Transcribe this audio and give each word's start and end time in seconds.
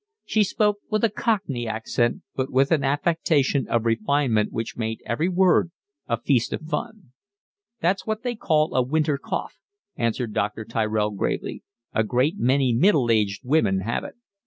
She 0.25 0.43
spoke 0.43 0.79
with 0.89 1.03
a 1.03 1.11
cockney 1.11 1.67
accent, 1.67 2.23
but 2.35 2.51
with 2.51 2.71
an 2.71 2.83
affectation 2.83 3.67
of 3.67 3.85
refinement 3.85 4.51
which 4.51 4.75
made 4.75 5.03
every 5.05 5.29
word 5.29 5.69
a 6.07 6.19
feast 6.19 6.53
of 6.53 6.61
fun. 6.63 7.11
"It's 7.83 8.07
what 8.07 8.23
they 8.23 8.33
call 8.33 8.73
a 8.73 8.81
winter 8.81 9.19
cough," 9.19 9.59
answered 9.95 10.33
Dr. 10.33 10.65
Tyrell 10.65 11.11
gravely. 11.11 11.61
"A 11.93 12.03
great 12.03 12.39
many 12.39 12.73
middle 12.73 13.11
aged 13.11 13.41
women 13.45 13.81
have 13.81 14.03
it." 14.03 14.15